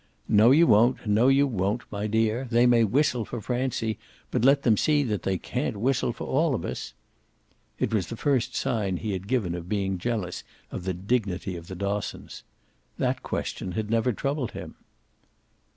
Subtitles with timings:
[0.27, 2.47] "No you won't no you won't, my dear.
[2.49, 3.99] They may whistle for Francie,
[4.31, 6.95] but let them see that they can't whistle for all of us."
[7.77, 11.67] It was the first sign he had given of being jealous of the dignity of
[11.67, 12.41] the Dossons.
[12.97, 14.73] That question had never troubled him.